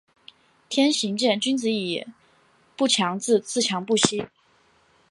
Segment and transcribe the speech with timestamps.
[0.67, 2.07] 天行健，君子以
[2.75, 3.39] 不强自……
[3.39, 4.25] 自强不息。